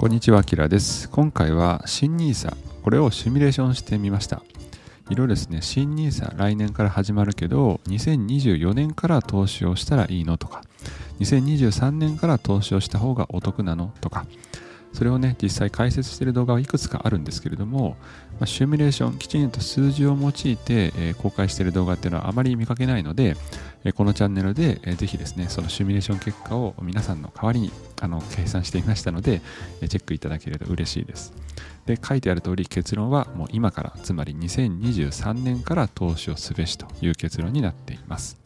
[0.00, 1.10] こんにちは、キラです。
[1.10, 4.42] 今回は新 NISA、これをシミュレーションしてみました。
[5.10, 10.62] いろいろですね、新 NISA 来年から始まるけど、2024年から投資をしたらいいのとか、
[11.18, 14.24] 2023年から投資をした方がお得なのとか、
[14.92, 17.96] それをね、実際解説している動画はいくつかあるんですけれども、
[18.32, 23.36] まあ、シミュレーション、きちんと数字を用いて、え、公開している動画っていうのはあまり見かけないので、
[23.84, 29.40] え、このチャンネルで、えー、ぜひですね、そのシミュレーション結果を皆さんの代わりにあの計算していましたので、
[29.80, 31.32] えチェックいただけると嬉しいです。
[31.86, 38.39] で、書いてある通り結論はもう今から、つまり2023年から投資をすべしという結論になっています。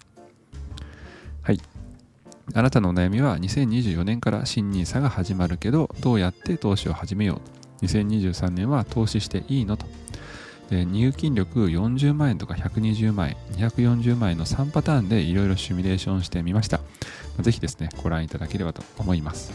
[2.53, 7.41] あなたのお悩みは2024年から新 NISA が始まるけどどうやって投資を始めよ
[7.81, 9.87] う2023年は投資していいのと。
[10.71, 16.81] で入金力40万円とか120万円240万円の3パターンでいろいろシミュレーションしてみました。
[17.41, 19.53] ぜひですねご覧いただければと思います。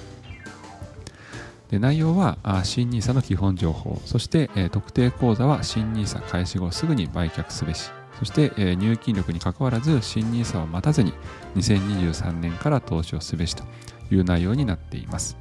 [1.70, 4.02] で内容は新 NISA の基本情報。
[4.06, 7.92] そして、え特定口座は新 NISA 開始後すぐに売却すべし。
[8.20, 11.14] そして、え入金力にかかわらず新 NISA を待たずに
[11.56, 13.64] 2023年から投資をすべしと
[14.12, 15.38] いう内容になっています。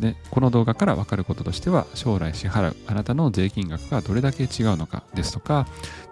[0.00, 5.66] でこの動画から分かることとしては将来支払うあなたの税金額がどれだけ違うのかですとか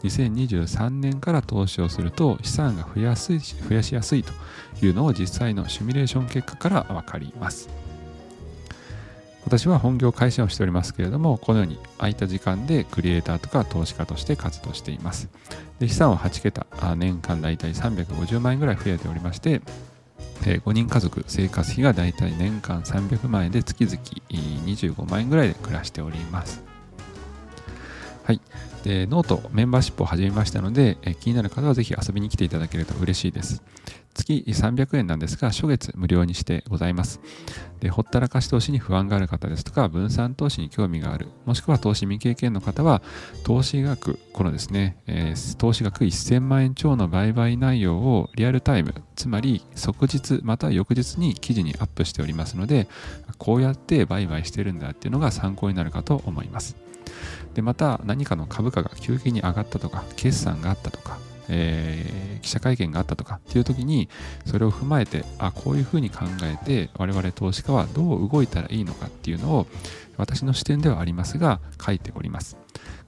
[0.05, 4.33] 2023年から投資をすると資産が増やす増やしやすいと
[4.83, 7.69] いうのを実際のシミュレーション結果から分かります。
[9.47, 15.29] 私は本業会社をしておりますけれども、このように空いた時間でクリエイターとか投資家として活動しています。
[15.79, 19.61] で資産は8桁、年間だいたい350万円ぐらい増えておりまして、
[20.41, 23.97] 5人家族生活費がだいたい年間300万円で月々
[24.31, 26.63] 25万円ぐらいで暮らしております。
[28.25, 28.41] はい。
[28.83, 33.63] で、ノートメンバーシップを始めましたので、気になる方はぜひ遊びに来ていただけると嬉しいです。
[34.15, 37.21] 月300円なんですが、初月無料にしてございます。
[37.81, 43.03] で、ほったらかし投資に不安がある方ですとか、分散投資に興味がある、もしくは投資未経験の方は、
[43.45, 52.89] 投資額、このですね、えー、投資額1000万円超の売買内容をリアルタイム、つまり即日または翌日に記事にアップしておりますので、
[53.39, 56.77] こうやって売買してるんだっていうのが参考になるかと思います。
[57.55, 61.19] で、また何かの株価が急激に上がったとか、決算があったとか、
[61.49, 64.09] えー、記者会見があったとかっていう時に
[64.47, 69.67] それを踏まえてあこういうふうに考えて我々投資家はどう動いたらいいのかっていうのを
[70.17, 72.57] 私の視点ではありますが書いております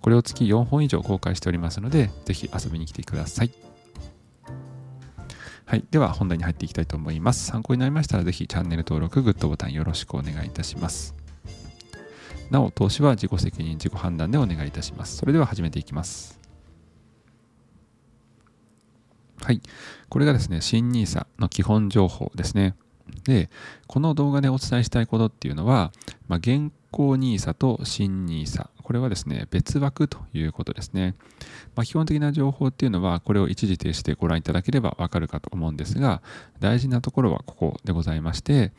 [0.03, 3.51] これを月4本以上公開しておりますのでぜひ遊びに来てください
[5.67, 5.85] はい。
[5.91, 7.45] では本題に入っていきたいと思います。
[7.47, 11.17] 参考になりましたらぜひチャンネル登録、グッドボタンよろしくお願いいたします。
[12.53, 15.17] なお、投資は自己責任、自己判断でお願いいたします。
[15.17, 16.46] それでは始めていきます。
[19.47, 19.61] はい。
[20.09, 22.75] これがですね、新 NISA の基本情報ですね。
[23.23, 23.49] で、
[23.87, 25.93] この動画でお伝えしたいことっていうのは、
[26.27, 31.17] まあ、現行 NISA と新 NISA、これはですね、別枠ということですね。
[31.75, 36.23] まあ、基本的な情報っていうのは、これを一時停止でご覧いただければわかるかと思うんですが、
[36.61, 38.71] 大事なところはここでございまして、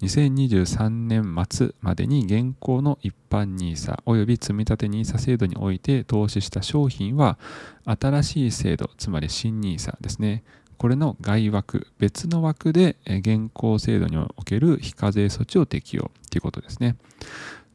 [0.00, 7.38] 2023年末までに現行の一般 NISA および積立 NISA 制度において投資した商品は、
[7.84, 10.42] 新しい制度、つまり新 NISA ですね。
[10.78, 16.96] これの外枠、別の枠で現行制度における非課税措置を適用ということですね。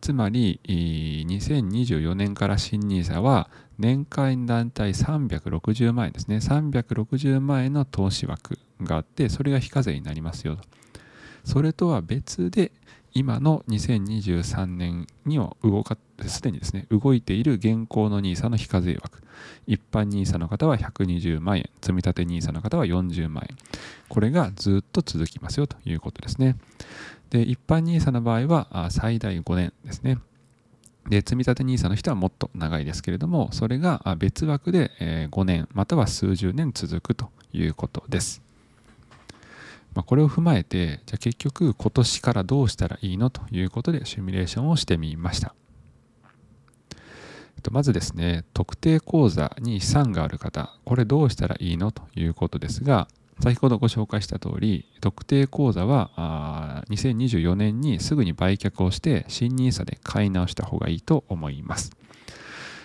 [0.01, 6.38] つまり、2024年から新 NISA は年間団体360万円ですね。
[6.38, 10.63] 360万円の投資枠があって、それが非課税になりますよと。
[11.44, 12.72] それとは別で、
[13.17, 19.22] 今の2023年には動かすでにですね動いている現行の NISA の非課税枠
[19.67, 23.56] 一般 NISA の方は120万円積立 NISA の方は40万円
[24.09, 26.57] これがずっと続きますよということですね
[27.30, 30.19] で一般 NISA の場合は最大5年ですね
[31.09, 34.92] で積立 NISA の人はもっと長いですけれどもそれが別枠で
[35.31, 38.45] 5年または数十年続くということです
[39.95, 45.56] まあ、これを踏まえて、じゃあ結局今年からどうしたらいいのということでシミュレーションをしてみました。
[47.71, 53.07] まずですね、特定口座に資産がある方、これどうしたらいいのということですが、
[53.41, 61.91] 先ほどご紹介した通り、特定口座は2024年にすぐに売却をして新 NISA で買い直した方がいいと思います。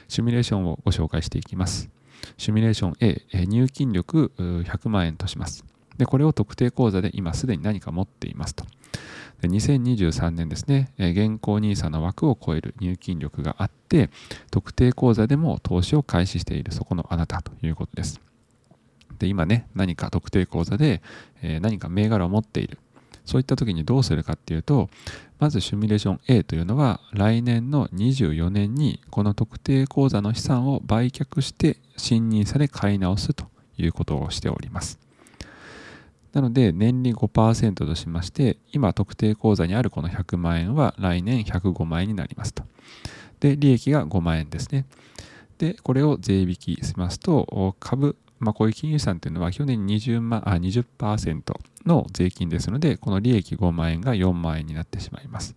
[0.09, 1.89] シミュレーションをご紹介していきます。
[2.37, 5.65] シミュレーション A、入金力100万円とします。
[5.97, 8.65] で、これを特定口座で今すでに何か持っていますと。
[9.41, 14.11] で2023年ですね、現行 NISA の枠を超える入金力があって、
[14.51, 18.21] 特定口座でも投資を開始しているそこのあなたということです。
[19.21, 21.01] で、今ね、何か特定口座で、
[21.43, 22.79] え何か銘柄を持っている。
[23.31, 24.91] そういった時にどうするかっていうと
[25.39, 33.47] まずシミュレーション A というのは来年の24年にこの特定口座の資産を売却して新 NISA で買い直すと
[33.79, 34.99] いうことをしております。
[36.33, 42.65] なので年利5%としまして今特定口座にあるこの100万円は来年105万円になりますと。
[43.39, 44.87] で利益が5万円ですね。
[45.59, 51.43] でこれを税引きしますと株まあ、こういう金融資産というのは去年20万あ20%
[51.87, 55.55] の税金ですので、この利益5万円が4万円になってしまいます。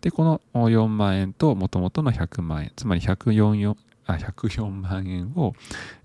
[0.00, 3.76] で、この4万円ともともとの100万円、つまり104
[4.06, 5.54] あ104万円を、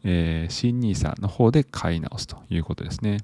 [0.03, 3.19] えー、新 NISA の方で買い直すということですね。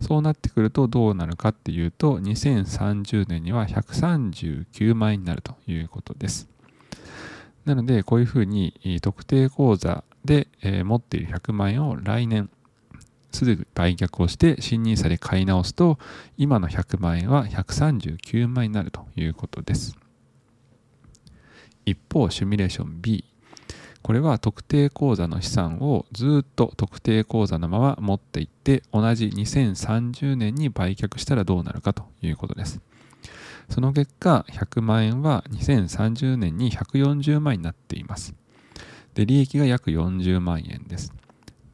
[0.00, 6.48] そうなってくるとどうなるかっていうと、2030年には139万円になるということです。
[7.64, 12.50] なので、こういうふうに特定口座で、えー、持っている100万円を来年
[13.32, 15.98] すぐ売却をして新 NISA で買い直すと
[16.36, 19.96] 今の100万円は139万円になるということです。
[21.86, 23.24] 一方シミュレーション B
[24.02, 32.82] これは特定口座の資産をずっと特定口座のまま持っていって同じ2030年に売却したらどうなるかということです。
[33.70, 38.34] その結果100万円は2030年に140万円になっています。
[39.18, 41.12] で、利益が約40万円です。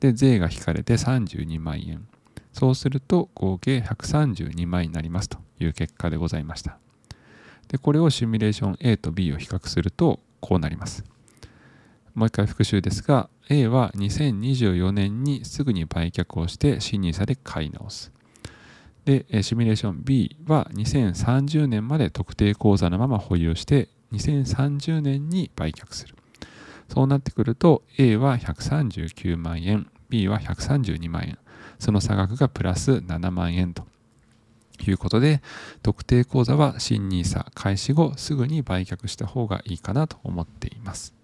[0.00, 2.08] で、税が引かれて32万円。
[2.54, 6.78] そうすると合計132万円になりますという結果でございました。
[7.68, 11.04] で、これをシミュレーション A と B を比較するとこうなります。
[12.14, 18.10] もう一回復習ですが、A は2024年にすぐに売却をして新 NISA で買い直す。
[19.04, 26.14] で、シミュレーション B は2030年まで特定口座のまま保有して2030年に売却する。
[26.88, 31.38] そうなってくると A は139万円 B は132万円。
[31.78, 33.84] その差額がプラス7万円と
[34.86, 35.42] いうことで
[35.82, 41.14] 特定口座は新 NISA 開始後すぐに売却した方がいいかなと思っています。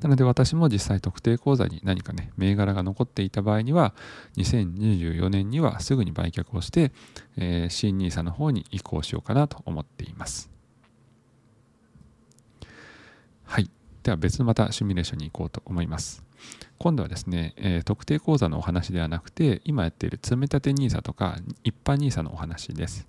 [0.00, 3.94] なので私も実際特定口座に何かね銘柄が残っていた場合には
[4.36, 6.92] 2024年にはすぐに売却をして、
[7.38, 10.50] えー、新 NISA の方に移行しようかなと思っています。
[13.44, 13.70] はい。
[14.06, 16.22] では別のまたシミュレーションに行こうと思います。
[16.78, 23.08] 今度はですね、えー、特定口座のお話ではなくて、今やっている積立 NISA とか一般 NISA のお話です。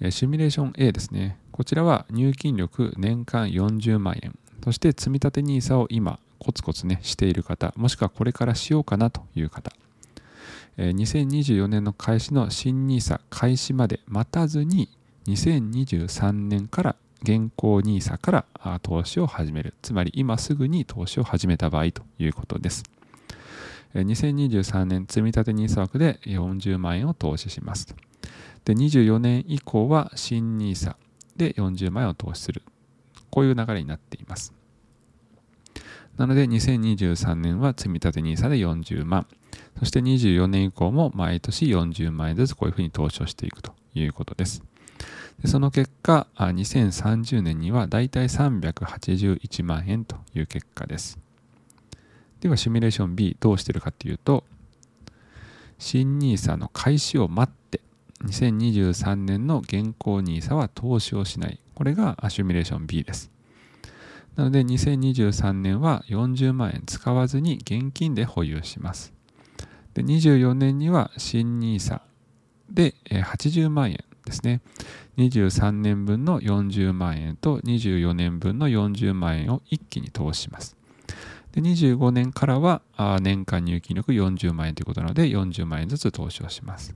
[0.00, 1.38] えー、シミュレーション A ですね。
[1.52, 4.36] こちらは入金力年間40万円。
[4.64, 9.70] そして積立 NISA を今コツコツねしている方、もしくはこれからしようかなという方。
[10.76, 14.88] え、2024年の開始の新 NISA 開始まで待たずに
[15.28, 19.74] 2023年から現行 NISA から投資を始める。
[19.82, 22.84] つまり今すぐに投資を始めた場合ということです。
[23.94, 27.94] 2023年積立 NISA 枠で40万円を投資します。
[28.64, 30.94] で、24年以降は新 NISA
[31.36, 32.62] で40万円を投資する。
[33.30, 34.52] こういう流れになっています。
[36.16, 39.26] なので2023年は積立 NISA で40万。
[39.78, 44.62] そして24年以降も毎年40万円ずつこういうふうに投資をしていくということです。
[45.44, 51.18] その結果、2030年にはだいたい381万円という結果です。
[52.40, 54.44] では、シミュレーション B どうしてるかというと、
[55.78, 57.80] 新 NISA の開始を待って、
[58.24, 61.60] 2023年の現行 NISA は投資をしない。
[61.74, 63.30] これがシミュレーション B です。
[64.34, 69.12] なので、2023年は40万円使わずに現金で保有します。
[69.94, 72.00] で24年には新 NISA
[72.70, 74.60] で80万円ですね。
[75.18, 80.76] 23年分の40万円と24年分の40万円を一気に投資します。
[81.52, 82.82] で25年からは
[83.20, 86.94] 年間入金力40万円ということなので40万円ずつ投資をします。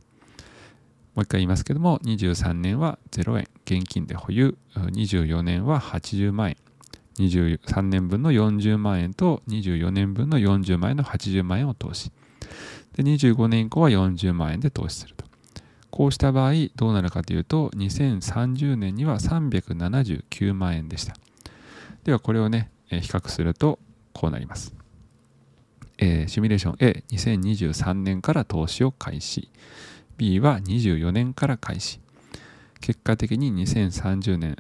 [1.14, 3.48] もう一回言いますけども23年は0円。
[3.64, 4.56] 現金で保有。
[4.74, 6.56] 24年は80万円。
[7.18, 12.12] 23年分の40万円と24年分の40万円の80万円を投資。
[12.94, 15.26] で25年以降は40万円で投資すると。
[15.92, 21.14] こうした場合どうなるかというと2030年には379万円でした。
[22.04, 23.78] ではこれをね比較すると
[24.12, 24.75] こうなります、
[25.99, 29.50] えー、シミュレーション A2023 年から投資を開始。
[30.16, 32.00] B は24年から開始。
[32.80, 34.56] 結果的に2030年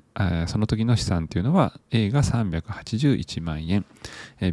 [0.46, 3.84] その時の資産というのは A が381万円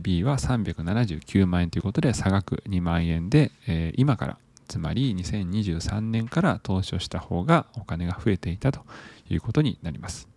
[0.02, 3.52] B は379万円ということで差額2万円で
[3.96, 4.38] 今から
[4.70, 8.86] つまり2023年から投資をした方がお金が増えていたと
[9.30, 10.30] いうことになります。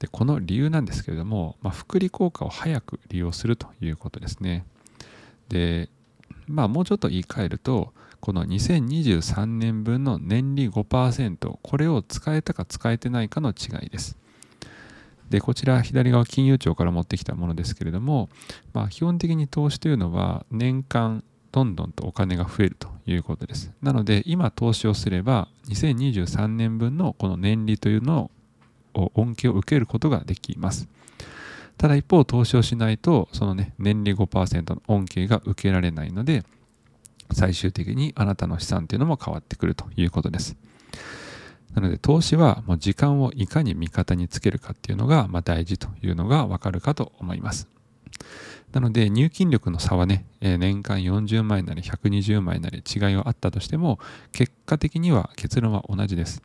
[0.00, 4.64] でこの理由なんですけれども、まあ、複利効果を早く利用するということですね。
[5.48, 5.88] で、
[6.46, 14.16] まあ、もうちょっと言い換えるとこの2023年分の年利5%これを使えたか使えてないかの違いです
[15.30, 18.28] でこちら左側金融庁から持ってきたものですけれども、
[18.72, 21.22] まあ、基本的に投資というのは年間
[21.52, 23.72] どんどんとお金が増えるということです。
[23.82, 28.30] なので今投資をすれば2023年分のこの年利というの
[28.94, 30.88] を恩恵を受けることができます。
[31.76, 36.44] ただ一方投資をしないとそのね年利5%の恩恵が受けられないので
[37.32, 40.56] 最終的にあなたの資産というのも変わってくるということです。
[41.74, 47.68] なので投資はもう時間をいかに味方につけるかっていうのがま大事というのがわかるかと思います。
[48.72, 53.98] なので入金力の差はね、年間40万円なり120万円なり違いはあったとしても
[54.32, 56.42] 結果的には結論は同じです。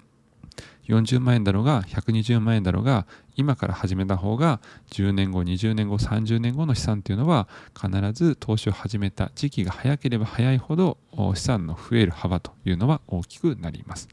[0.88, 4.60] 40万円だろうが120万円だろうが今から始めた方が
[4.92, 10.98] 10年後20年後30年後の資産というのは必ず投資を始めた時期が早ければ早いほど
[11.36, 14.10] 資産の増える幅というのは大きくなります。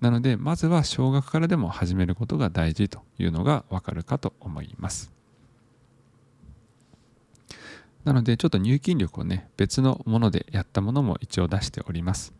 [0.00, 5.12] なのでまずは少額からでも始めることが大事というのがわかるかと思います。
[8.04, 12.32] なのでちょっと入金力をね別のものでやったものも一応出しております。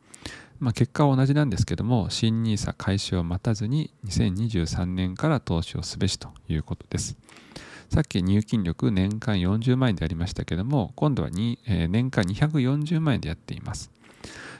[0.59, 7.17] まあ、結果は同じなんですけども新 NISA 開始を待たずに2023年から投資をすべしということです。
[7.89, 13.91] さっき入金力年間40万円でありましたけども今度は、えー、年間240万円でやっています。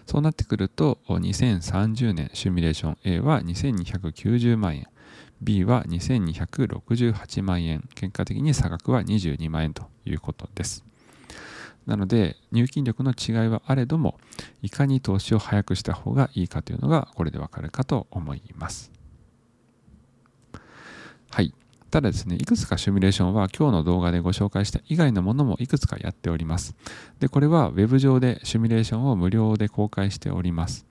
[0.07, 4.89] そうなってくると2030年シミュレーション A は2290万円
[5.41, 10.85] B は2268万円結果的に差額は22万円ということです
[11.87, 14.19] なので入金力の違いはあれども
[14.63, 18.93] いかに投資を早くした方がいいかというのがこれでわかるかと思います
[21.31, 21.55] はい
[21.91, 26.77] ただですね、いくつかシミュレーションは今日の動画でご紹介した以外のものもいくつかやっております。
[27.19, 30.87] で、これは Web 上でシミュレーションを無料で公開しております。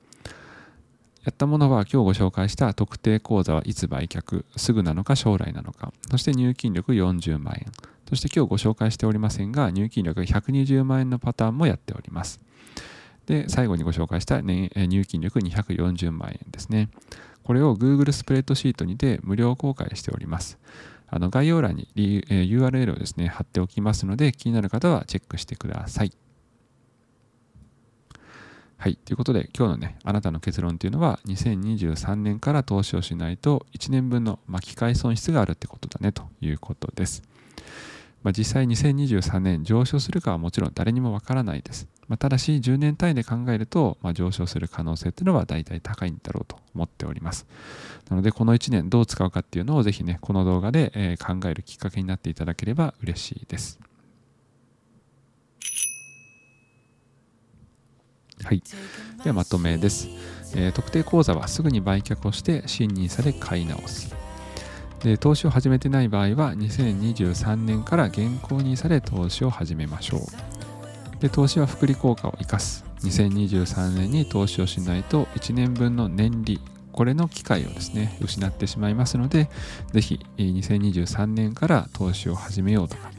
[1.26, 7.66] やったものは今日ご紹介した特定口座はいつ売却、すぐなのか将来なのか、そして入金力40万円、
[8.08, 12.40] そして今日ご紹介しておりませんが、入金力120万円のパターンもやっております。
[13.26, 16.90] で、最後にご紹介した、ね、入金力240万円ですね。
[17.44, 20.58] これを Google スプレッドシートにて無料公開しております。
[21.08, 26.12] あの概要欄に URL をですね、貼っておきますので、気になる方はチェックしてください。
[28.82, 28.96] はい。
[28.96, 37.22] ということで、今日のね、あなたの結論というのは、2023年から投資をしないと、1年分の巻き返損失があるってことだね、ということです。
[38.24, 41.90] まあ、実際2023年上昇するかはもちろん誰にもわからないです。
[42.08, 47.48] まあ、ただし10年単位で考えると、まあ、上昇する可能性っていうのは大体高いんだろうと思っております。
[48.10, 53.80] なのでこの1年どう使うかっていうのをぜひね、この動画で、考えるきっかけになっていただければ嬉しいです。
[58.44, 58.64] はい。
[59.24, 60.08] ではまとめです。
[60.56, 64.16] えー、特定口座はすぐに売却をして新 NISA で買い直す。
[65.04, 76.60] で投資を始めてない場合は2023年から現行 NISA で投資を始めましょうで投資は複利効果を生かす2023年に投資をしないと1年分の年利
[76.92, 79.50] これの機会をですね失ってしまいますので
[79.94, 83.10] ぜひ2023年から投資を始めようとか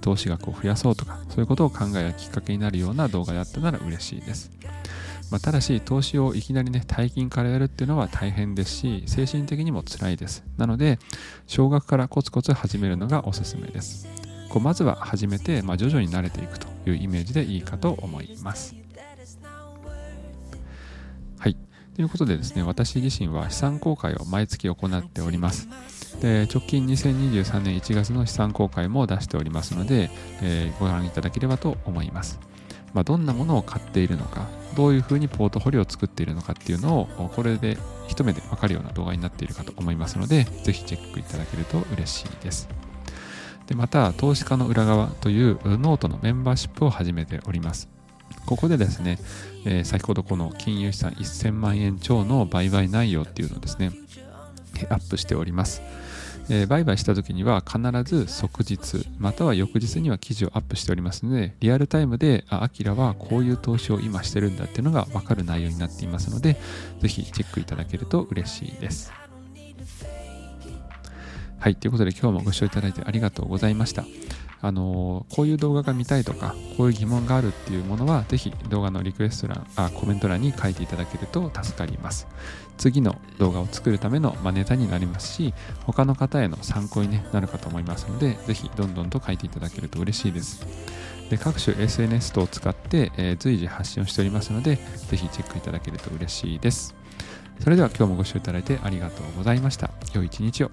[0.00, 4.50] 投資額を増やそうとかそういうことを考えるきっかけになるような動画だったなら嬉しいです。
[5.30, 10.44] まあ、ただし投資をいきなりね大金からやるっていうのは大変ですし精神的にも辛いです。
[10.56, 10.98] なので
[11.46, 14.06] 少額からコツコツ始めるのがおすすめです。
[14.48, 18.76] こうまずは始めて、まあ、徐々に慣れていくというイメージでいいかと思います。
[21.38, 21.56] はい。
[21.96, 25.68] ということでですね私自身は資産公開を毎月行っております。
[26.20, 30.10] で直近2023年1月の資産公開も出しておりますので、
[30.42, 32.40] えー、ご覧いただければと思います
[32.94, 42.68] まあ、どんなものを買っているのか、どういうふうにポートフォリオを作っているのかっていうのを、これで一目でわかるような動画になっているかと思いますので、ぜひチェックいただけると嬉しいです。
[43.66, 47.88] で、また、投資家の裏側というノートのメンバーシップを始めております。
[48.46, 49.18] ここでですね、
[49.64, 53.90] えー、先ほどこの金融資産1000万円超の売買内容っていうのをですね、
[54.90, 55.82] アップしております。
[56.50, 66.58] えー、売買した時には必ず即日または翌日には記事をアップしておりますのでリアルタイムであアキラはこういう投資を今してるんだっていうのが分かる内容になっていますので
[67.00, 69.10] ぜひチェックいただけると嬉しいです
[71.64, 74.04] はいということで今日もご視聴いただいてありがとうございました。
[74.60, 82.28] あのこういう動画が見たいとかこういう疑問があるっていうものはぜひ動画のリクエスト欄あコメント欄に書いていただけると助かります。
[82.76, 85.54] 次の動画を作るための、まネタになりますし
[85.86, 90.66] 他の方への参考に、なるかと思いますのでぜひどんどんと書いていただけると嬉しいです。
[91.30, 94.76] で各種 SNS 等を使って、え、随時発信をしておりますので
[95.08, 96.94] ぜひチェックいただけると嬉しいです。
[97.60, 99.92] それでは今日もご視聴いただいてありがとうございました。
[100.12, 100.70] 良い一日を。